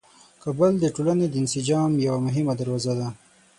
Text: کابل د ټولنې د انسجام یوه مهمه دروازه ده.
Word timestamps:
کابل 0.43 0.71
د 0.79 0.85
ټولنې 0.95 1.25
د 1.29 1.35
انسجام 1.41 1.89
یوه 2.07 2.19
مهمه 2.27 2.53
دروازه 2.59 2.93
ده. 2.99 3.07